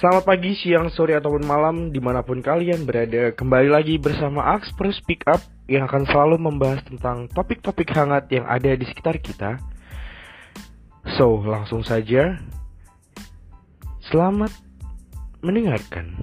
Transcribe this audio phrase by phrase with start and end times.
[0.00, 3.36] Selamat pagi, siang, sore, ataupun malam di mana pun kalian berada.
[3.36, 8.72] Kembali lagi bersama Axpro Speak Up Yang akan selalu membahas tentang topik-topik hangat yang ada
[8.72, 9.60] di sekitar kita.
[11.20, 12.40] So, langsung saja.
[14.08, 14.48] Selamat
[15.44, 16.16] mendengarkan.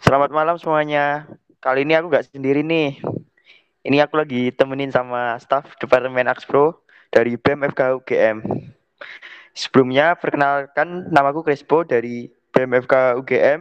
[0.00, 1.28] Selamat malam semuanya.
[1.60, 2.96] Kali ini aku gak sendiri nih.
[3.84, 8.69] Ini aku lagi temenin sama staff Departemen Axpro dari BEM FK UGM.
[9.50, 13.60] Sebelumnya perkenalkan namaku Crespo dari BEM FK UGM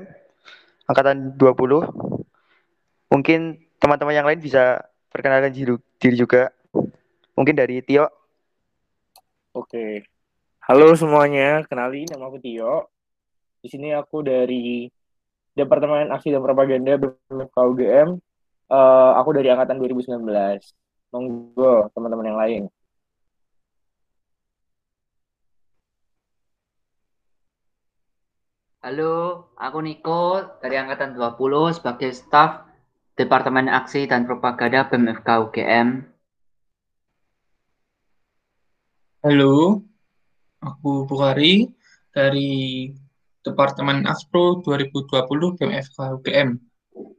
[0.90, 3.14] angkatan 20.
[3.14, 3.40] Mungkin
[3.82, 6.54] teman-teman yang lain bisa perkenalkan diri juga.
[7.34, 8.06] Mungkin dari Tio.
[9.54, 10.06] Oke.
[10.70, 12.90] Halo semuanya, kenalin nama aku Tio.
[13.60, 14.86] Di sini aku dari
[15.58, 18.10] Departemen Aksi dan Propaganda BEM FK UGM.
[18.70, 20.22] Uh, aku dari angkatan 2019.
[21.10, 22.64] Monggo teman-teman yang lain.
[28.80, 32.64] Halo, aku Niko dari Angkatan 20 sebagai staf
[33.12, 35.88] Departemen Aksi dan Propaganda BMFK UGM.
[39.20, 39.84] Halo,
[40.64, 41.68] aku Bukhari
[42.16, 42.88] dari
[43.44, 46.56] Departemen Aspro 2020 BMFK UGM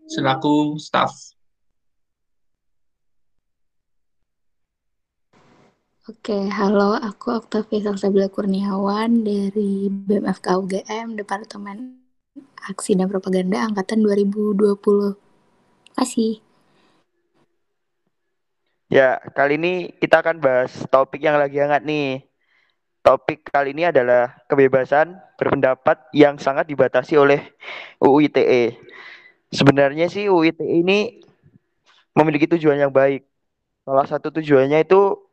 [0.08, 1.12] selaku staf.
[6.08, 12.00] Oke, halo, aku Octavia Salsabila Kurniawan dari BMFK UGM, Departemen
[12.64, 14.80] Aksi dan Propaganda Angkatan 2020.
[15.92, 16.40] Kasih.
[18.88, 22.24] Ya, kali ini kita akan bahas topik yang lagi hangat nih.
[23.04, 27.44] Topik kali ini adalah kebebasan berpendapat yang sangat dibatasi oleh
[28.00, 28.72] UU ITE.
[29.52, 31.20] Sebenarnya sih UU ITE ini
[32.16, 33.20] memiliki tujuan yang baik.
[33.84, 35.28] Salah satu tujuannya itu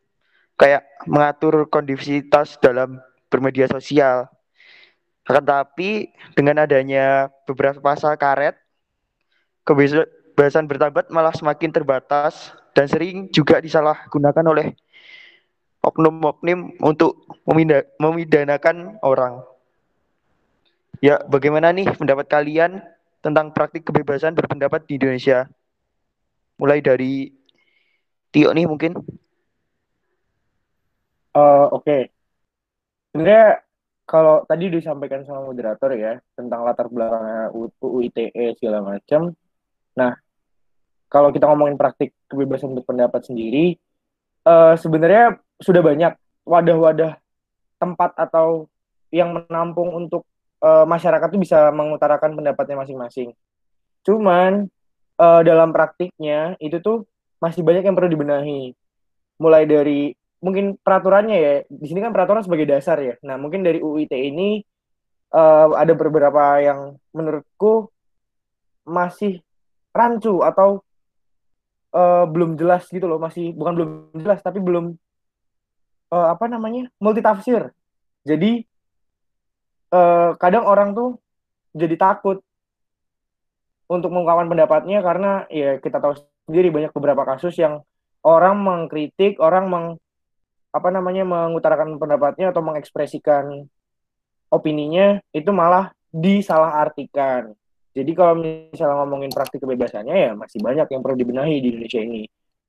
[0.57, 2.97] kayak mengatur kondisivitas dalam
[3.29, 4.27] bermedia sosial.
[5.27, 8.57] Akan tapi dengan adanya beberapa pasal karet,
[9.67, 14.73] kebebasan bertabat malah semakin terbatas dan sering juga disalahgunakan oleh
[15.83, 17.23] oknum-oknum untuk
[17.99, 19.43] memidanakan orang.
[20.97, 22.81] Ya, bagaimana nih pendapat kalian
[23.21, 25.45] tentang praktik kebebasan berpendapat di Indonesia?
[26.57, 27.29] Mulai dari
[28.33, 28.97] Tio nih mungkin.
[31.37, 32.01] Uh, Oke, okay.
[33.13, 33.61] sebenarnya
[34.09, 39.37] kalau tadi disampaikan sama moderator ya tentang latar belakangnya UU ITE segala macam.
[39.93, 40.17] Nah,
[41.13, 43.77] kalau kita ngomongin praktik kebebasan berpendapat sendiri,
[44.49, 47.21] uh, sebenarnya sudah banyak wadah-wadah
[47.77, 48.65] tempat atau
[49.13, 50.25] yang menampung untuk
[50.65, 53.29] uh, masyarakat itu bisa mengutarakan pendapatnya masing-masing.
[54.01, 54.73] Cuman
[55.21, 57.05] uh, dalam praktiknya itu tuh
[57.37, 58.73] masih banyak yang perlu dibenahi.
[59.37, 63.15] Mulai dari mungkin peraturannya ya di sini kan peraturan sebagai dasar ya.
[63.25, 64.61] Nah mungkin dari UIT ini
[65.33, 67.89] uh, ada beberapa yang menurutku
[68.87, 69.41] masih
[69.91, 70.85] rancu atau
[71.93, 73.17] uh, belum jelas gitu loh.
[73.17, 73.89] Masih bukan belum
[74.21, 74.93] jelas tapi belum
[76.13, 77.73] uh, apa namanya multitafsir.
[78.27, 78.61] Jadi
[79.91, 81.17] uh, kadang orang tuh
[81.73, 82.41] jadi takut
[83.87, 87.81] untuk mengungkapkan pendapatnya karena ya kita tahu sendiri banyak beberapa kasus yang
[88.27, 89.85] orang mengkritik orang meng
[90.71, 93.65] apa namanya mengutarakan pendapatnya atau mengekspresikan
[94.51, 97.51] opininya itu malah disalahartikan.
[97.97, 102.23] Jadi kalau misalnya ngomongin praktik kebebasannya ya masih banyak yang perlu dibenahi di Indonesia ini.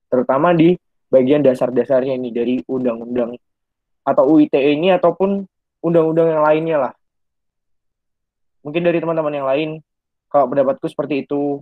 [0.09, 0.73] Terutama di
[1.09, 3.37] bagian dasar-dasarnya ini dari undang-undang
[4.01, 5.45] atau UITE ini ataupun
[5.85, 6.93] undang-undang yang lainnya lah.
[8.65, 9.69] Mungkin dari teman-teman yang lain
[10.33, 11.61] kalau pendapatku seperti itu.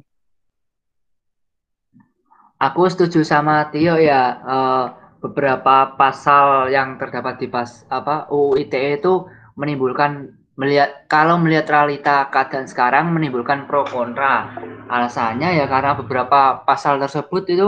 [2.57, 4.41] Aku setuju sama Tio ya.
[4.41, 4.85] Uh,
[5.17, 9.25] beberapa pasal yang terdapat di pas apa UU ITE itu
[9.57, 14.57] menimbulkan melihat kalau melihat realita keadaan sekarang menimbulkan pro kontra.
[14.89, 17.67] Alasannya ya karena beberapa pasal tersebut itu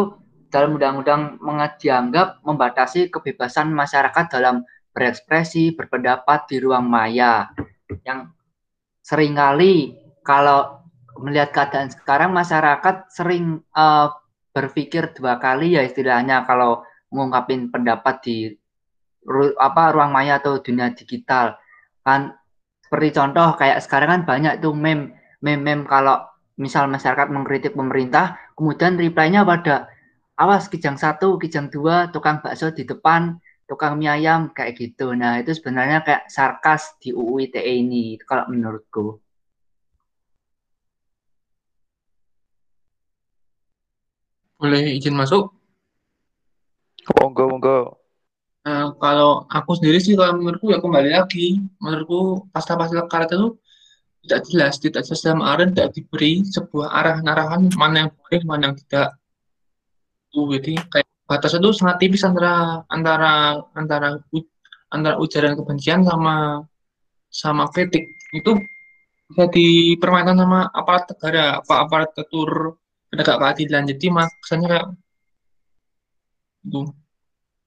[0.49, 1.37] dalam undang-undang
[1.77, 7.53] dianggap membatasi kebebasan masyarakat dalam berekspresi, berpendapat di ruang maya.
[8.01, 8.33] Yang
[9.05, 9.93] sering kali
[10.25, 10.81] kalau
[11.21, 14.09] melihat keadaan sekarang masyarakat sering uh,
[14.49, 16.81] berpikir dua kali ya istilahnya kalau
[17.13, 18.37] mengungkapin pendapat di
[19.25, 21.57] ru, apa ruang maya atau dunia digital.
[22.05, 22.33] Kan
[22.85, 25.13] seperti contoh kayak sekarang kan banyak tuh meme
[25.45, 26.25] meme, meme kalau
[26.59, 29.87] misal masyarakat mengkritik pemerintah kemudian reply-nya pada
[30.35, 33.39] awas kijang satu kijang dua tukang bakso di depan
[33.69, 35.13] tukang mie ayam kayak gitu.
[35.13, 39.21] Nah itu sebenarnya kayak sarkas di UU ITE ini kalau menurutku.
[44.59, 45.58] Boleh izin masuk
[47.17, 47.79] Monggo, monggo.
[48.65, 51.57] Nah, kalau aku sendiri sih kalau menurutku ya kembali lagi.
[51.81, 53.57] Menurutku pasal-pasal karet itu
[54.25, 58.75] tidak jelas tidak jelas dalam arah tidak diberi sebuah arahan-arahan mana yang boleh mana yang
[58.85, 59.15] tidak.
[60.29, 64.19] Tuh jadi kayak batas itu sangat tipis antara antara antara
[64.91, 66.61] antara ujaran kebencian sama
[67.31, 68.05] sama kritik.
[68.35, 68.59] Itu
[69.29, 72.77] bisa dipermainkan sama aparat negara apa aparat atur
[73.09, 73.87] penegak keadilan.
[73.87, 74.93] Jadi maksudnya
[76.65, 76.81] itu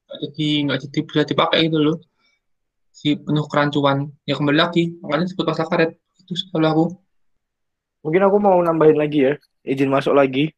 [0.05, 1.97] nggak jadi nggak jadi bisa dipakai gitu loh
[2.93, 6.85] si penuh kerancuan ya kembali lagi makanya disebut pasal karet itu kalau aku
[8.03, 10.51] Mungkin aku mau nambahin lagi ya, izin masuk lagi.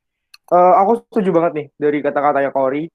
[0.49, 2.89] Eh, aku setuju banget nih dari kata-katanya Kori.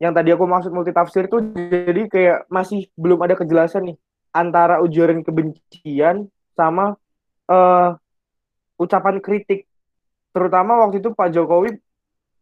[0.00, 3.96] Yang tadi aku maksud multitafsir tuh jadi kayak masih belum ada kejelasan nih
[4.34, 6.96] antara ujaran kebencian sama
[7.52, 7.88] eh,
[8.80, 9.68] ucapan kritik.
[10.32, 11.76] Terutama waktu itu Pak Jokowi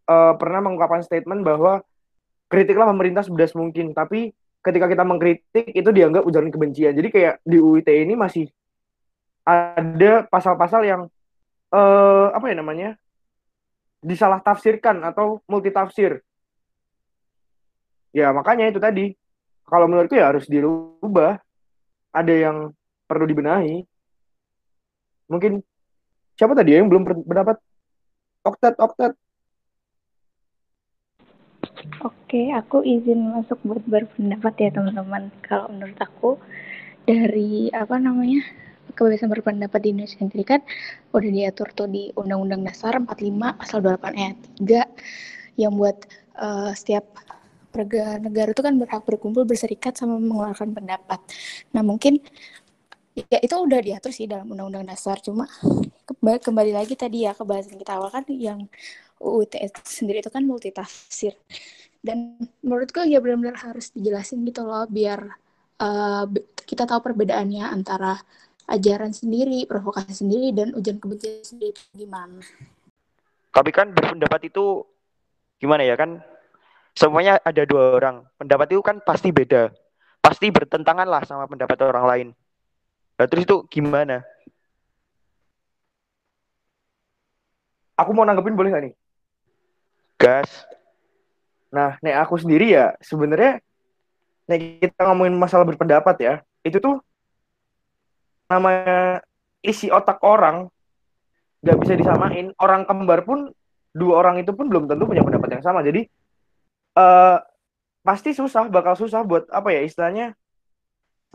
[0.06, 1.82] eh, pernah mengungkapkan statement bahwa
[2.52, 6.92] kritiklah pemerintah sebedas mungkin, tapi ketika kita mengkritik itu dianggap ujaran kebencian.
[6.92, 8.52] Jadi kayak di UU ITE ini masih
[9.42, 11.02] ada pasal-pasal yang
[11.72, 12.88] eh apa ya namanya
[14.04, 16.20] disalah tafsirkan atau multitafsir.
[18.12, 19.16] Ya makanya itu tadi.
[19.64, 21.40] Kalau menurutku ya harus dirubah.
[22.12, 22.56] Ada yang
[23.08, 23.88] perlu dibenahi.
[25.32, 25.64] Mungkin
[26.36, 27.56] siapa tadi ya yang belum ber- berdapat?
[28.44, 29.16] Oktet, oktet.
[31.82, 35.34] Oke, aku izin masuk buat berpendapat ya teman-teman.
[35.42, 36.38] Kalau menurut aku
[37.02, 38.46] dari apa namanya
[38.94, 40.60] kebebasan berpendapat di Indonesia sendiri kan
[41.10, 44.38] udah diatur tuh di Undang-Undang Dasar 45 pasal 28 ayat
[45.58, 45.98] 3 yang buat
[46.38, 47.04] eh, setiap
[48.20, 51.18] negara itu kan berhak berkumpul berserikat sama mengeluarkan pendapat.
[51.74, 52.22] Nah mungkin
[53.12, 55.50] ya itu udah diatur sih dalam Undang-Undang Dasar cuma
[56.06, 58.70] kembali, kembali lagi tadi ya ke bahasan kita awal kan yang
[59.22, 61.38] UU ITE sendiri itu kan multitafsir
[62.02, 62.34] dan
[62.66, 65.38] menurutku ya benar-benar harus dijelasin gitu loh biar
[65.78, 66.26] uh,
[66.66, 68.18] kita tahu perbedaannya antara
[68.70, 72.42] ajaran sendiri, provokasi sendiri dan ujian kebencian sendiri itu gimana.
[73.52, 74.86] Tapi kan berpendapat itu
[75.60, 76.22] gimana ya kan?
[76.96, 78.24] Semuanya ada dua orang.
[78.40, 79.72] Pendapat itu kan pasti beda.
[80.22, 82.28] Pasti bertentangan lah sama pendapat orang lain.
[83.18, 84.24] Nah, terus itu gimana?
[88.00, 88.94] Aku mau nanggepin boleh nggak nih?
[90.22, 90.70] Gas.
[91.74, 93.58] Nah, nek aku sendiri ya sebenarnya
[94.46, 97.02] nek kita ngomongin masalah berpendapat ya, itu tuh
[98.46, 99.24] namanya
[99.64, 100.70] isi otak orang
[101.66, 102.54] nggak bisa disamain.
[102.54, 103.50] Orang kembar pun
[103.90, 105.82] dua orang itu pun belum tentu punya pendapat yang sama.
[105.82, 106.06] Jadi
[106.92, 107.38] eh
[108.06, 110.38] pasti susah, bakal susah buat apa ya istilahnya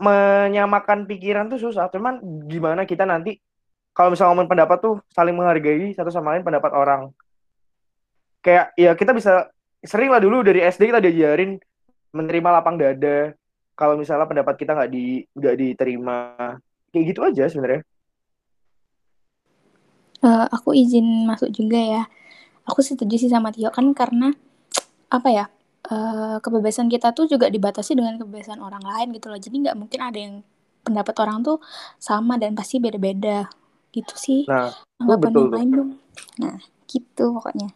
[0.00, 1.92] menyamakan pikiran tuh susah.
[1.92, 3.36] Cuman gimana kita nanti
[3.92, 7.12] kalau misalnya ngomongin pendapat tuh saling menghargai satu sama lain pendapat orang.
[8.44, 9.50] Kayak ya kita bisa
[9.82, 11.58] sering lah dulu dari SD kita diajarin
[12.14, 13.34] menerima lapang dada
[13.78, 16.16] kalau misalnya pendapat kita nggak di nggak diterima
[16.90, 17.82] kayak gitu aja sebenarnya
[20.18, 22.02] Eh, aku izin masuk juga ya.
[22.66, 24.34] Aku setuju sih sama Tio kan karena
[25.08, 25.44] apa ya
[25.88, 29.38] eh, kebebasan kita tuh juga dibatasi dengan kebebasan orang lain gitu loh.
[29.38, 30.34] Jadi nggak mungkin ada yang
[30.82, 31.58] pendapat orang tuh
[32.02, 33.46] sama dan pasti beda-beda
[33.94, 34.42] gitu sih.
[34.50, 35.56] nah Anggapan betul yang tuh.
[35.56, 35.90] lain dong.
[36.42, 36.56] Nah
[36.90, 37.68] gitu pokoknya.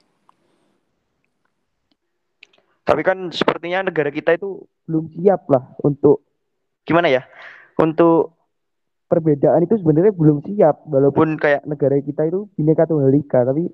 [2.83, 6.27] Tapi kan sepertinya negara kita itu belum siap lah untuk
[6.83, 7.23] gimana ya?
[7.79, 8.35] Untuk
[9.07, 10.83] perbedaan itu sebenarnya belum siap.
[10.91, 13.71] Walaupun kayak negara kita itu bineka tunggal ika, tapi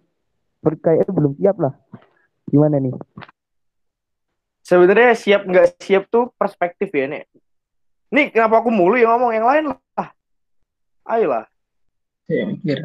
[0.85, 1.73] kayaknya belum siap lah.
[2.49, 2.93] Gimana nih?
[4.69, 7.25] sebenarnya siap nggak siap tuh perspektif ya nih
[8.12, 10.09] nih kenapa aku mulu yang ngomong yang lain lah
[11.09, 11.49] ayolah
[12.29, 12.85] saya mikir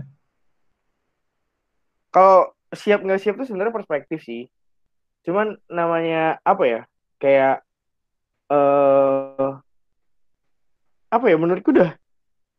[2.07, 4.47] kalau siap nggak siap tuh sebenarnya perspektif sih
[5.23, 6.81] cuman namanya apa ya
[7.19, 7.63] kayak
[8.51, 9.51] eh
[11.13, 11.95] apa ya menurutku udah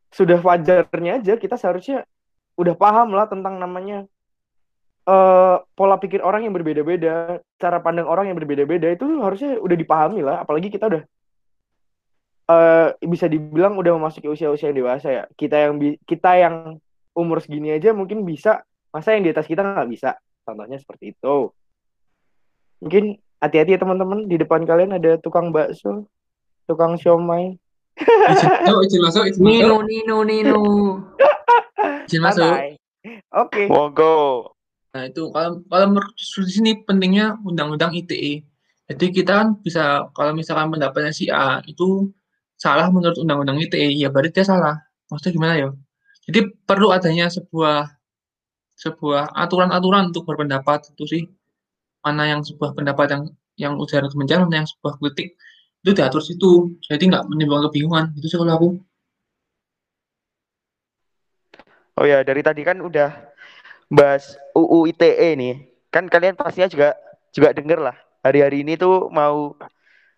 [0.09, 2.07] sudah wajarnya aja kita seharusnya
[2.55, 4.07] udah paham lah tentang namanya
[5.05, 10.25] eh pola pikir orang yang berbeda-beda, cara pandang orang yang berbeda-beda itu harusnya udah dipahami
[10.25, 10.41] lah.
[10.41, 11.03] Apalagi kita udah
[12.45, 15.23] eh bisa dibilang udah memasuki usia-usia yang dewasa ya.
[15.37, 15.77] Kita yang
[16.09, 16.55] kita yang
[17.13, 20.17] umur segini aja mungkin bisa, masa yang di atas kita nggak bisa.
[20.41, 21.53] Contohnya seperti itu.
[22.83, 26.07] Mungkin hati-hati ya teman-teman di depan kalian ada tukang bakso,
[26.65, 27.55] tukang siomay.
[27.95, 30.61] izin masuk izin masuk izin masuk Nino, Nino, Nino.
[32.07, 32.75] izin masuk Santai.
[33.31, 33.69] Oke.
[33.69, 34.51] Monggo.
[34.95, 38.43] Nah itu kalau kalau menurut di sini pentingnya undang-undang ITE.
[38.85, 42.13] Jadi kita kan bisa kalau misalkan pendapatnya si A itu
[42.55, 44.75] salah menurut undang-undang ITE, ya berarti dia salah.
[45.11, 45.69] Maksudnya gimana ya?
[46.25, 47.91] Jadi perlu adanya sebuah
[48.75, 51.23] sebuah aturan-aturan untuk berpendapat itu sih.
[52.05, 53.23] Mana yang sebuah pendapat yang
[53.57, 55.33] yang ujaran kebencian, mana yang sebuah kritik
[55.85, 58.69] itu diatur situ jadi nggak menimbulkan kebingungan itu sih kalau aku
[61.95, 63.15] Oh ya, dari tadi kan udah
[63.87, 65.55] bahas UU ITE nih.
[65.87, 66.91] Kan kalian pastinya juga
[67.31, 67.95] juga denger lah.
[68.19, 69.55] Hari-hari ini tuh mau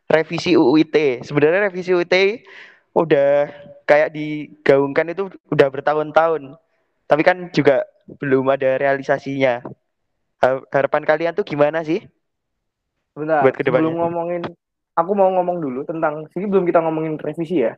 [0.09, 1.21] revisi UU ITE.
[1.21, 2.41] Sebenarnya revisi UU ITE
[2.97, 3.45] udah
[3.85, 6.57] kayak digaungkan itu udah bertahun-tahun.
[7.05, 9.61] Tapi kan juga belum ada realisasinya.
[10.43, 12.05] Harapan kalian tuh gimana sih?
[13.17, 13.89] Bentar, Buat ke depannya.
[13.89, 14.41] sebelum ngomongin,
[14.93, 17.73] aku mau ngomong dulu tentang, sini belum kita ngomongin revisi ya.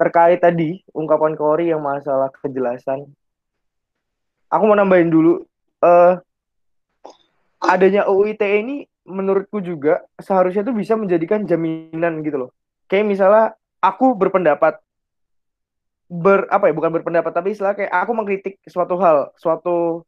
[0.00, 3.04] Terkait tadi, ungkapan Kori yang masalah kejelasan.
[4.48, 5.44] Aku mau nambahin dulu,
[5.84, 6.14] eh
[7.60, 12.50] adanya UU ITE ini menurutku juga seharusnya tuh bisa menjadikan jaminan gitu loh.
[12.88, 13.44] Kayak misalnya
[13.84, 14.80] aku berpendapat
[16.10, 20.02] ber apa ya bukan berpendapat tapi istilah kayak aku mengkritik suatu hal, suatu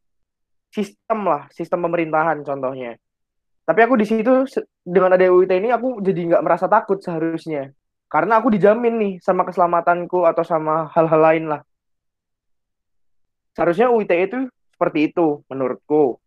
[0.73, 2.97] sistem lah, sistem pemerintahan contohnya.
[3.63, 4.43] Tapi aku di situ
[4.83, 7.71] dengan ada UU ITE ini aku jadi nggak merasa takut seharusnya.
[8.09, 11.61] Karena aku dijamin nih sama keselamatanku atau sama hal-hal lain lah.
[13.53, 14.37] Seharusnya UU ITE itu
[14.73, 16.17] seperti itu menurutku.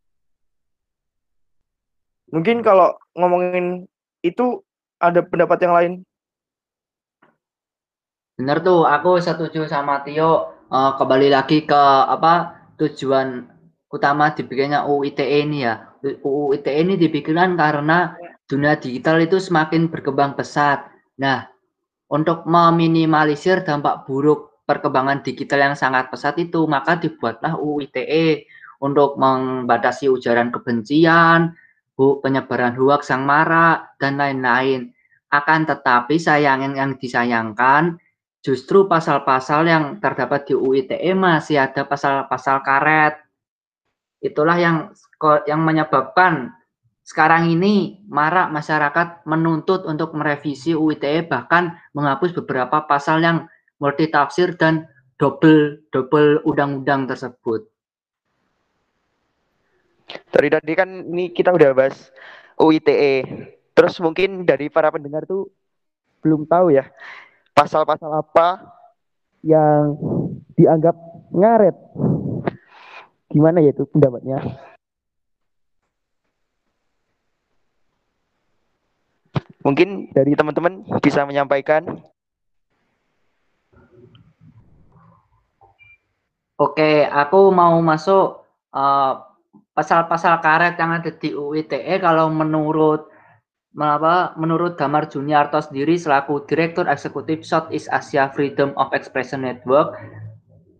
[2.30, 3.86] Mungkin kalau ngomongin
[4.22, 4.62] itu
[4.96, 5.92] ada pendapat yang lain.
[8.36, 10.56] Bener tuh, aku setuju sama Tio.
[10.66, 13.55] Eh, kembali lagi ke apa tujuan
[13.96, 15.88] utama dibikinnya UU ITE ini ya.
[16.04, 18.14] UU ITE ini dibikinkan karena
[18.46, 20.86] dunia digital itu semakin berkembang pesat.
[21.18, 21.48] Nah,
[22.06, 28.46] untuk meminimalisir dampak buruk perkembangan digital yang sangat pesat itu, maka dibuatlah UU ITE
[28.78, 31.56] untuk membatasi ujaran kebencian,
[31.96, 34.92] penyebaran hoaks yang marak, dan lain-lain.
[35.32, 37.98] Akan tetapi sayang yang disayangkan
[38.46, 43.25] justru pasal-pasal yang terdapat di UU ITE masih ada pasal-pasal karet.
[44.20, 44.76] Itulah yang
[45.46, 46.52] yang menyebabkan
[47.06, 53.46] sekarang ini marak masyarakat menuntut untuk merevisi UU ITE bahkan menghapus beberapa pasal yang
[53.78, 57.70] multitafsir dan double double undang-undang tersebut.
[60.06, 62.10] Dari tadi kan ini kita udah bahas
[62.58, 63.14] UU ITE.
[63.76, 65.46] Terus mungkin dari para pendengar tuh
[66.24, 66.90] belum tahu ya
[67.54, 68.66] pasal-pasal apa
[69.46, 69.94] yang
[70.58, 70.96] dianggap
[71.30, 71.76] ngaret.
[73.36, 74.40] Gimana ya itu pendapatnya?
[79.60, 82.00] Mungkin dari teman-teman bisa menyampaikan.
[86.56, 88.40] Oke, aku mau masuk
[88.72, 89.12] eh,
[89.76, 93.12] pasal-pasal karet yang ada di UU ITE kalau menurut
[93.76, 99.92] apa, menurut Damar Juniarto sendiri selaku Direktur Eksekutif Southeast Asia Freedom of Expression Network,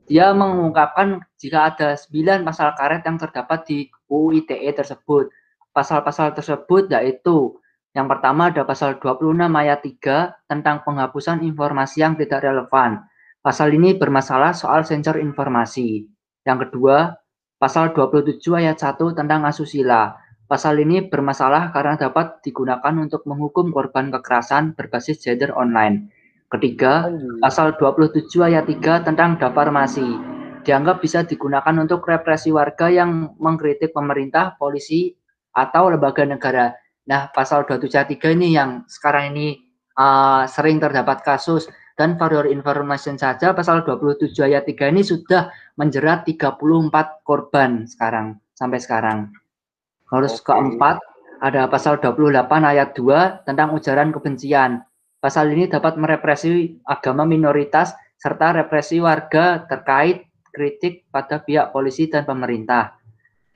[0.07, 5.35] dia mengungkapkan jika ada 9 pasal karet yang terdapat di UU ITE tersebut.
[5.75, 7.59] Pasal-pasal tersebut yaitu
[7.91, 13.03] yang pertama ada pasal 26 ayat 3 tentang penghapusan informasi yang tidak relevan.
[13.43, 16.07] Pasal ini bermasalah soal sensor informasi.
[16.47, 17.19] Yang kedua,
[17.59, 20.15] pasal 27 ayat 1 tentang asusila.
[20.47, 26.15] Pasal ini bermasalah karena dapat digunakan untuk menghukum korban kekerasan berbasis gender online.
[26.47, 27.11] Ketiga,
[27.43, 30.07] pasal 27 ayat 3 tentang deformasi.
[30.63, 35.15] Dianggap bisa digunakan untuk represi warga yang mengkritik pemerintah, polisi,
[35.57, 36.77] atau lembaga negara.
[37.07, 39.59] Nah, pasal 27 ayat 3 ini yang sekarang ini
[39.97, 45.49] uh, sering terdapat kasus dan for your information saja pasal 27 ayat 3 ini sudah
[45.81, 46.61] menjerat 34
[47.25, 49.33] korban sekarang sampai sekarang.
[50.07, 50.53] Terus Oke.
[50.53, 51.01] keempat
[51.41, 54.85] ada pasal 28 ayat 2 tentang ujaran kebencian.
[55.19, 62.25] Pasal ini dapat merepresi agama minoritas serta represi warga terkait kritik pada pihak polisi dan
[62.25, 62.97] pemerintah.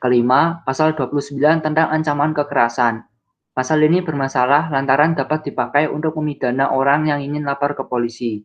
[0.01, 3.05] Kelima, pasal 29 tentang ancaman kekerasan.
[3.53, 8.41] Pasal ini bermasalah lantaran dapat dipakai untuk memidana orang yang ingin lapor ke polisi.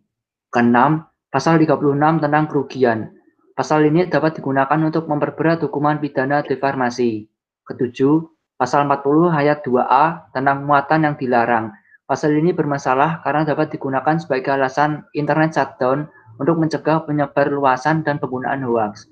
[0.51, 3.15] Keenam, pasal 36 tentang kerugian.
[3.55, 7.31] Pasal ini dapat digunakan untuk memperberat hukuman pidana deformasi.
[7.63, 8.27] Ketujuh,
[8.59, 11.71] pasal 40 ayat 2A tentang muatan yang dilarang.
[12.05, 16.05] Pasal ini bermasalah karena dapat digunakan sebagai alasan internet shutdown
[16.37, 19.09] untuk mencegah penyebar luasan dan penggunaan hoax.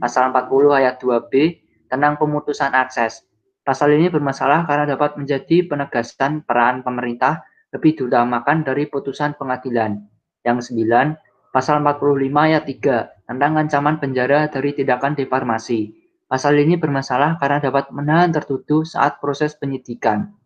[0.00, 1.60] Pasal 40 ayat 2B
[1.92, 3.28] tentang pemutusan akses.
[3.60, 7.44] Pasal ini bermasalah karena dapat menjadi penegasan peran pemerintah
[7.76, 10.00] lebih diutamakan dari putusan pengadilan.
[10.40, 11.12] Yang sembilan,
[11.52, 15.92] pasal 45 ayat 3 tentang ancaman penjara dari tindakan deformasi.
[16.24, 20.39] Pasal ini bermasalah karena dapat menahan tertuduh saat proses penyidikan.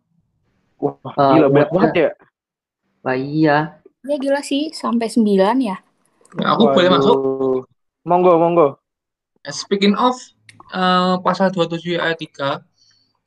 [0.77, 2.09] Wah, Eh, gila banyak buat- banget ya.
[3.01, 3.57] Wah iya,
[4.01, 5.81] Ya gila sih, sampai 9 ya.
[6.35, 6.95] Nah, aku boleh Waduh.
[6.95, 7.17] masuk
[8.03, 8.67] Monggo, monggo.
[9.43, 10.13] Speaking of
[10.67, 12.61] eh, pasal 27 ayat 3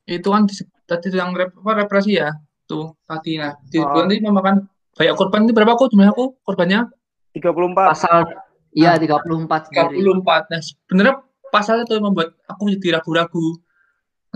[0.04, 0.46] itu kan
[0.84, 2.30] tadi tentang rep- apa, represi ya.
[2.64, 3.96] tuh tadi nah di Oh.
[3.96, 4.60] nanti memakan
[4.92, 6.84] banyak korban ini berapa kok jumlah aku korbannya
[7.32, 7.88] 34.
[7.88, 8.28] Pasal
[8.70, 9.00] iya Ah.
[9.00, 10.04] 34 sendiri.
[10.04, 11.14] 34 nah sebenarnya
[11.48, 13.56] pasal itu yang membuat aku jadi ragu-ragu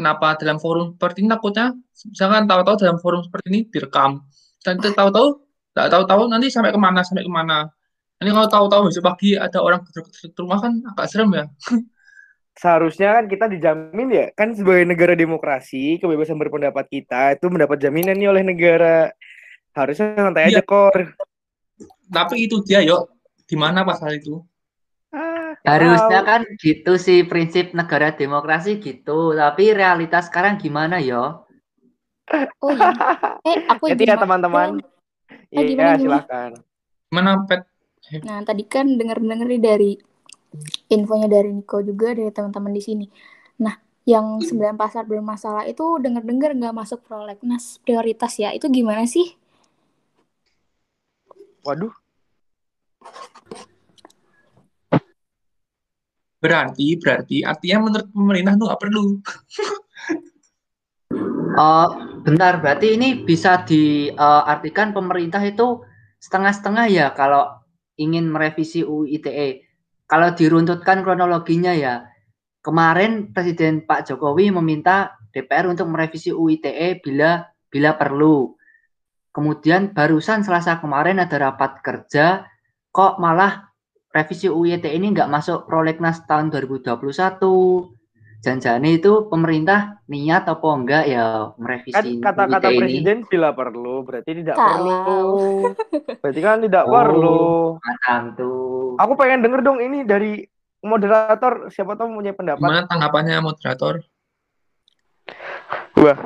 [0.02, 1.66] kenapa dalam forum seperti ini takutnya
[2.10, 4.26] misalkan tahu-tahu dalam forum seperti ini direkam
[4.66, 5.38] dan tahu-tahu
[5.72, 7.70] nggak tahu-tahu nanti sampai ke mana sampai ke mana
[8.18, 9.94] ini kalau tahu-tahu besok pagi ada orang ke
[10.34, 11.46] rumah kan agak serem ya
[12.52, 18.12] Seharusnya kan kita dijamin ya, kan sebagai negara demokrasi, kebebasan berpendapat kita itu mendapat jaminan
[18.12, 19.08] nih oleh negara.
[19.72, 20.62] Harusnya santai aja, Iya.
[20.62, 21.16] Kor.
[22.12, 23.08] tapi itu dia yuk
[23.48, 24.44] di mana pasal itu
[25.62, 26.28] Harusnya tahu.
[26.28, 29.36] kan gitu sih prinsip negara demokrasi gitu.
[29.36, 31.46] Tapi realitas sekarang gimana yo?
[32.62, 32.90] Oh iya.
[33.48, 34.78] Eh, aku izin ya, teman-teman.
[35.50, 36.00] Eh, Iya, gimana, gimana?
[36.00, 36.50] silakan.
[37.12, 37.60] mana pet
[38.24, 39.90] Nah, tadi kan dengar-dengar nih dari
[40.88, 43.06] infonya dari Niko juga dari teman-teman di sini.
[43.62, 43.74] Nah,
[44.08, 48.50] yang sembilan pasar bermasalah itu dengar-dengar nggak masuk prolegnas prioritas ya.
[48.54, 49.26] Itu gimana sih?
[51.62, 51.94] Waduh,
[56.42, 59.04] berarti berarti artinya menurut pemerintah tuh nggak perlu
[61.52, 61.88] Oh,
[62.24, 65.84] bentar, berarti ini bisa diartikan pemerintah itu
[66.16, 67.44] setengah-setengah ya kalau
[68.00, 69.68] ingin merevisi UU ITE.
[70.08, 72.08] Kalau diruntutkan kronologinya ya,
[72.64, 78.56] kemarin Presiden Pak Jokowi meminta DPR untuk merevisi UU ITE bila bila perlu.
[79.32, 82.48] Kemudian barusan Selasa kemarin ada rapat kerja,
[82.92, 83.71] kok malah
[84.12, 87.40] revisi UU ITE ini nggak masuk prolegnas tahun 2021.
[88.42, 92.80] Janjane itu pemerintah niat apa enggak ya kan merevisi kata-kata UU ITE ini?
[92.82, 94.68] presiden bila perlu, berarti tidak Salah.
[94.68, 95.00] perlu.
[96.22, 96.92] Berarti kan tidak Oh.
[96.92, 97.38] perlu.
[98.34, 98.94] Tuh.
[98.98, 100.42] Aku pengen denger dong ini dari
[100.80, 102.58] moderator, siapa tahu punya pendapat.
[102.58, 104.02] gimana tanggapannya moderator
[105.94, 106.18] Wah,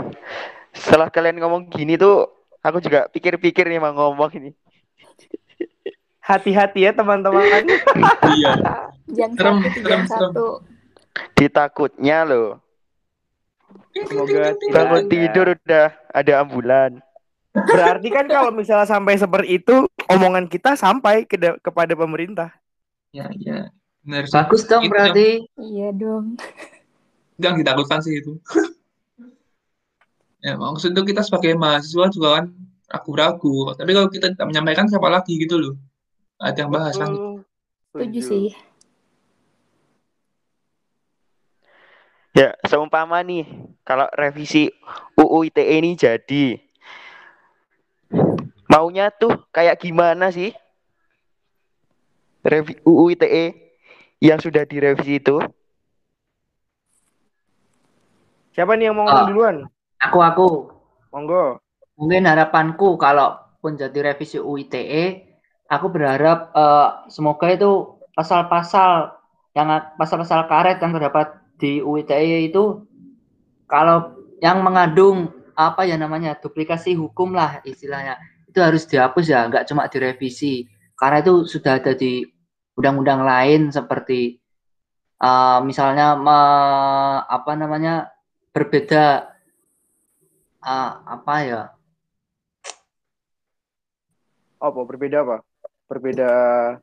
[0.72, 2.24] setelah kalian ngomong gini tuh,
[2.58, 4.50] aku juga pikir-pikir nih mau ngomong ini.
[6.26, 7.46] Hati-hati ya teman-teman.
[8.34, 8.52] iya
[9.06, 10.30] Jam Serem, satu, serem, jam serem.
[10.34, 10.46] satu.
[11.38, 12.58] Ditakutnya loh.
[13.94, 16.98] Semoga Bangun tidur udah ada ambulan.
[17.54, 22.50] Berarti kan kalau misalnya sampai seperti itu, omongan kita sampai ke kepada pemerintah.
[23.14, 23.70] ya ya
[24.04, 24.28] benar.
[24.28, 25.28] Bagus dong Itu berarti.
[25.56, 26.36] Iya dong.
[27.36, 28.40] yang ditakutkan sih itu
[30.46, 32.44] ya maksud itu kita sebagai mahasiswa juga kan
[32.88, 35.74] ragu-ragu tapi kalau kita tidak menyampaikan siapa lagi gitu loh
[36.36, 37.10] ada yang bahas kan.
[37.92, 38.20] Setuju Setuju.
[38.20, 38.46] sih.
[42.36, 43.48] Ya, seumpama nih,
[43.80, 44.68] kalau revisi
[45.16, 46.60] UU ITE ini jadi,
[48.68, 50.52] maunya tuh kayak gimana sih?
[52.44, 53.44] Revi UU ITE
[54.20, 55.40] yang sudah direvisi itu?
[58.52, 59.28] Siapa nih yang mau ngomong Ah.
[59.28, 59.56] duluan?
[59.98, 60.46] Aku aku
[61.08, 61.56] Monggo.
[61.96, 65.25] mungkin harapanku kalau pun jadi revisi UU ITE,
[65.66, 69.14] aku berharap eh, semoga itu pasal-pasal
[69.56, 71.26] yang pasal-pasal karet yang terdapat
[71.56, 72.84] di UU ITE itu
[73.66, 74.12] kalau
[74.44, 79.88] yang mengandung apa ya namanya duplikasi hukum lah istilahnya itu harus dihapus ya nggak cuma
[79.88, 82.24] direvisi karena itu sudah ada di
[82.76, 84.36] undang-undang lain seperti
[85.20, 88.12] eh, misalnya me- apa namanya
[88.52, 89.32] berbeda
[90.64, 91.62] eh, apa ya
[94.56, 95.45] Apa berbeda apa?
[95.86, 96.30] Berbeda.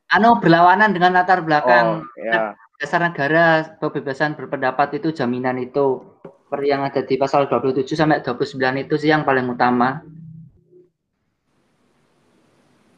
[0.07, 2.55] anu berlawanan dengan latar belakang Oh, ya.
[2.79, 8.55] dasar negara kebebasan berpendapat itu jaminan itu seperti yang ada di pasal 27 sampai 29
[8.79, 9.99] itu sih yang paling utama.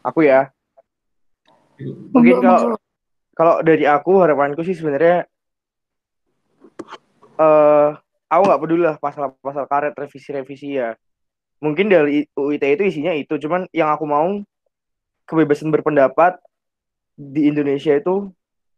[0.06, 0.54] Aku ya.
[2.14, 2.78] Mungkin kalau
[3.34, 5.26] kalau dari aku harapanku sih sebenarnya
[7.42, 7.90] eh
[8.30, 10.94] aku nggak peduli lah pasal-pasal karet revisi-revisi ya.
[11.64, 14.28] Mungkin dari UU ITE itu isinya itu, cuman yang aku mau
[15.26, 16.38] kebebasan berpendapat
[17.18, 18.30] di Indonesia itu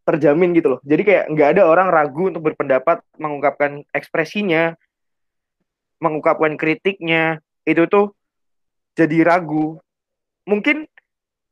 [0.07, 0.79] terjamin gitu loh.
[0.88, 4.79] Jadi kayak nggak ada orang ragu untuk berpendapat, mengungkapkan ekspresinya,
[5.99, 8.15] mengungkapkan kritiknya, itu tuh
[8.95, 9.77] jadi ragu.
[10.47, 10.88] Mungkin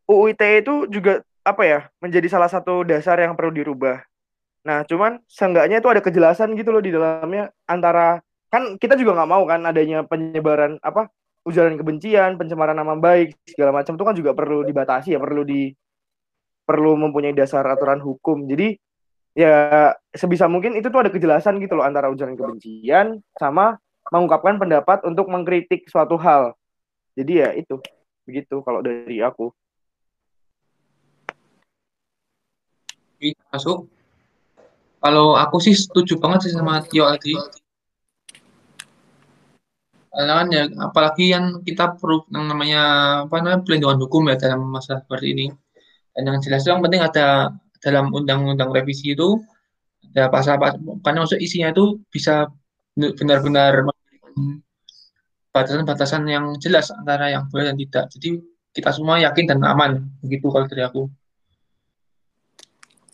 [0.08, 4.00] UU ITE itu juga apa ya menjadi salah satu dasar yang perlu dirubah.
[4.66, 9.30] Nah, cuman seenggaknya itu ada kejelasan gitu loh di dalamnya antara kan kita juga nggak
[9.30, 11.12] mau kan adanya penyebaran apa
[11.46, 15.70] ujaran kebencian, pencemaran nama baik segala macam itu kan juga perlu dibatasi ya, perlu di
[16.66, 18.50] perlu mempunyai dasar aturan hukum.
[18.50, 18.74] Jadi
[19.38, 23.78] ya sebisa mungkin itu tuh ada kejelasan gitu loh antara ujaran kebencian sama
[24.10, 26.58] mengungkapkan pendapat untuk mengkritik suatu hal.
[27.14, 27.78] Jadi ya itu
[28.26, 29.54] begitu kalau dari aku.
[33.16, 33.88] Oke, masuk
[35.00, 37.65] kalau aku sih setuju banget sih sama Tio Karena
[40.16, 42.82] kan ya apalagi kan kita perlu yang namanya
[43.28, 45.46] apa namanya pelindungan hukum ya dalam masalah seperti ini.
[46.16, 47.52] Dan yang jelas itu yang penting ada
[47.84, 49.36] dalam undang-undang revisi itu
[50.16, 50.56] ada pasal
[51.04, 52.48] karena maksud isinya itu bisa
[52.96, 53.84] benar-benar
[55.52, 58.06] batasan-batasan yang jelas antara yang boleh dan tidak.
[58.16, 58.40] Jadi
[58.72, 61.12] kita semua yakin dan aman begitu kalau dari aku.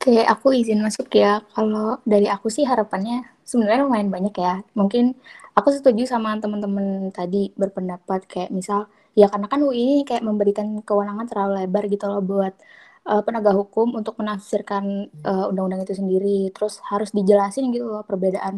[0.01, 1.27] Oke, aku izin masuk ya.
[1.53, 3.13] Kalau dari aku sih harapannya
[3.49, 4.51] sebenarnya lumayan banyak ya.
[4.79, 5.03] Mungkin
[5.57, 6.85] aku setuju sama teman-teman
[7.17, 8.79] tadi berpendapat kayak misal
[9.19, 12.53] ya karena kan UI ini kayak memberikan kewenangan terlalu lebar gitu loh buat
[13.09, 14.83] uh, penegak hukum untuk menafsirkan
[15.29, 16.49] uh, undang-undang itu sendiri.
[16.55, 18.55] Terus harus dijelasin gitu loh perbedaan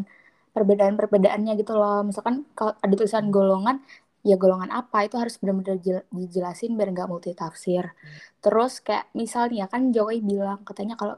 [0.55, 2.07] perbedaan-perbedaannya gitu loh.
[2.07, 3.83] Misalkan kalau ada tulisan golongan,
[4.29, 5.77] ya golongan apa itu harus benar-benar
[6.15, 7.83] dijelasin biar nggak multi tafsir.
[8.43, 11.15] Terus kayak misalnya kan Jokowi bilang katanya kalau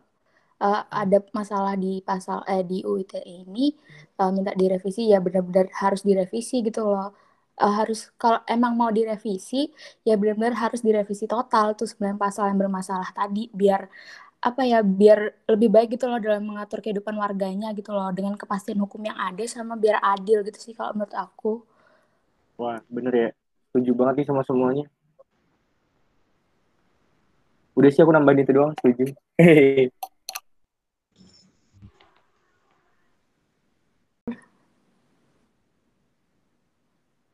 [0.62, 3.74] uh, ada masalah di pasal eh di UITE ini
[4.22, 7.12] uh, minta direvisi ya benar-benar harus direvisi gitu loh.
[7.56, 9.72] Uh, harus kalau emang mau direvisi
[10.04, 13.88] ya benar-benar harus direvisi total tuh sembilan pasal yang bermasalah tadi biar
[14.44, 18.78] apa ya biar lebih baik gitu loh dalam mengatur kehidupan warganya gitu loh dengan kepastian
[18.84, 21.64] hukum yang ada sama biar adil gitu sih kalau menurut aku.
[22.60, 23.30] Wah bener ya
[23.72, 24.86] setuju banget nih sama semuanya.
[27.76, 29.16] Udah sih aku nambahin itu doang setuju.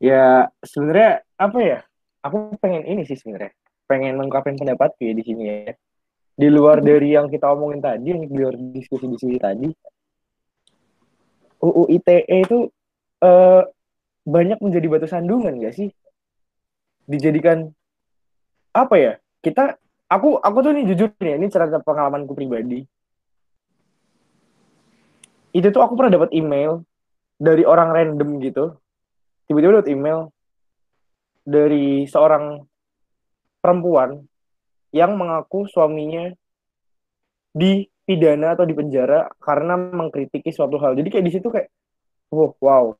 [0.02, 1.78] ya sebenarnya apa ya?
[2.26, 3.54] Aku pengen ini sih sebenarnya.
[3.86, 5.74] Pengen mengungkapkan pendapat ya di sini ya.
[6.34, 9.68] Di luar dari yang kita omongin tadi yang di luar diskusi di sini tadi
[11.62, 12.66] UU ITE itu
[13.22, 13.62] uh,
[14.26, 15.88] banyak menjadi batu sandungan gak sih?
[17.06, 17.70] Dijadikan
[18.74, 19.12] apa ya?
[19.38, 19.78] Kita
[20.10, 22.82] aku aku tuh nih jujur nih ini cerita pengalamanku pribadi.
[25.54, 26.82] Itu tuh aku pernah dapat email
[27.38, 28.81] dari orang random gitu
[29.52, 30.32] tiba-tiba dapat email
[31.44, 32.64] dari seorang
[33.60, 34.24] perempuan
[34.96, 36.32] yang mengaku suaminya
[37.52, 40.96] dipidana atau dipenjara karena mengkritiki suatu hal.
[40.96, 41.68] Jadi kayak di situ kayak,
[42.32, 42.96] oh, wow.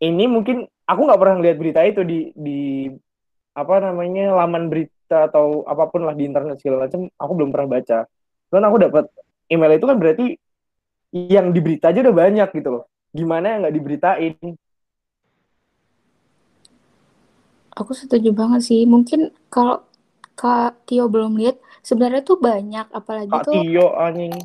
[0.00, 2.88] Ini mungkin aku nggak pernah lihat berita itu di di
[3.52, 7.10] apa namanya laman berita atau apa pun lah di internet segala macam.
[7.18, 7.98] Aku belum pernah baca.
[8.48, 9.04] Dan aku dapat
[9.52, 10.26] email itu kan berarti
[11.12, 12.84] yang diberita aja udah banyak gitu loh.
[13.10, 14.36] Gimana yang nggak diberitain?
[17.78, 18.82] Aku setuju banget sih.
[18.82, 19.86] Mungkin kalau
[20.34, 23.54] Kak Tio belum lihat, sebenarnya tuh banyak, apalagi Kak tuh.
[23.62, 24.34] Tio anjing.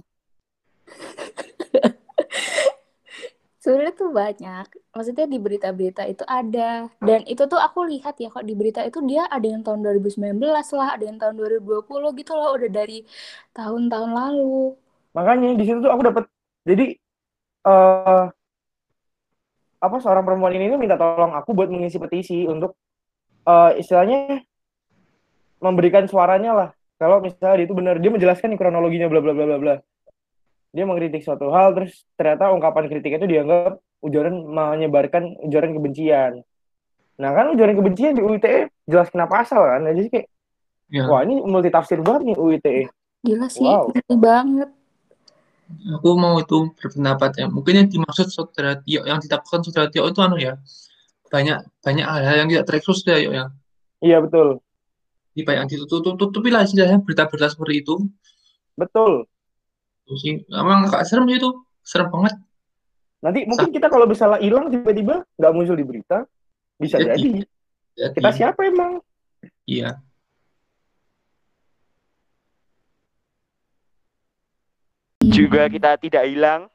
[3.64, 4.66] sebenarnya tuh banyak.
[4.92, 6.92] Maksudnya di berita-berita itu ada.
[7.00, 10.38] Dan itu tuh aku lihat ya, kok di berita itu dia ada yang tahun 2019
[10.76, 13.08] lah, ada yang tahun 2020 gitu loh, udah dari
[13.56, 14.76] tahun-tahun lalu.
[15.16, 16.24] Makanya di situ tuh aku dapat
[16.68, 16.98] jadi
[17.64, 18.28] uh,
[19.84, 22.76] apa seorang perempuan ini minta tolong aku buat mengisi petisi untuk
[23.48, 24.44] uh, istilahnya
[25.64, 26.70] memberikan suaranya lah.
[27.00, 29.76] Kalau misalnya dia itu benar, dia menjelaskan nih kronologinya bla bla bla bla bla.
[30.74, 36.44] Dia mengkritik suatu hal, terus ternyata ungkapan kritiknya itu dianggap ujaran menyebarkan ujaran kebencian.
[37.20, 40.28] Nah kan ujaran kebencian di UITE jelas kenapa asal kan, jadi kayak
[40.90, 41.06] ya.
[41.08, 42.76] wah ini multi tafsir banget nih UITE.
[43.24, 43.88] Gila sih, wow.
[44.20, 44.70] banget.
[45.96, 47.46] Aku mau itu berpendapat ya.
[47.48, 50.60] Mungkin yang dimaksud saudara Tio, yang ditakutkan saudara Tio itu anu ya,
[51.34, 53.46] banyak banyak hal-hal yang tidak terekspos ya yuk ya
[54.06, 54.62] iya betul.
[55.34, 58.06] Di banyak ditutup-tutupi lah istilahnya berita-berita seperti itu.
[58.78, 59.26] Betul.
[60.06, 61.50] Itu sih emang agak serem itu.
[61.82, 62.38] Serem banget.
[63.26, 66.28] Nanti mungkin kita kalau misalnya hilang tiba-tiba nggak muncul di berita
[66.78, 67.30] bisa jadi, jadi.
[67.98, 68.14] jadi.
[68.14, 69.02] kita siapa emang?
[69.66, 69.98] Iya.
[75.24, 76.70] Juga kita tidak hilang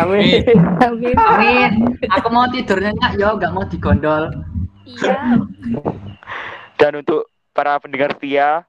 [0.00, 0.42] Amin.
[0.82, 1.14] Amin.
[1.14, 1.70] Amin.
[2.10, 4.32] Aku mau tidurnya nyak yo, gak mau digondol.
[4.86, 5.40] Iya.
[6.76, 8.64] Dan untuk para pendengar setia,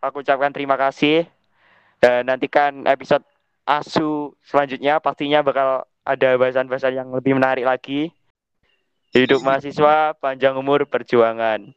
[0.00, 1.28] aku ucapkan terima kasih.
[2.02, 3.22] Dan nantikan episode
[3.62, 8.10] Asu selanjutnya pastinya bakal ada bahasan-bahasan yang lebih menarik lagi.
[9.14, 11.70] Hidup mahasiswa, panjang umur perjuangan.